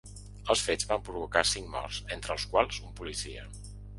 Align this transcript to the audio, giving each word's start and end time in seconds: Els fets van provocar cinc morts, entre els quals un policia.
Els 0.53 0.63
fets 0.67 0.87
van 0.91 1.03
provocar 1.09 1.43
cinc 1.51 1.69
morts, 1.75 2.01
entre 2.17 2.35
els 2.37 2.47
quals 2.55 2.83
un 2.87 2.99
policia. 3.03 3.49